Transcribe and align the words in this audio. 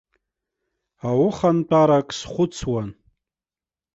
Аухантәарак 1.09 2.07
схәыцуан. 2.17 2.89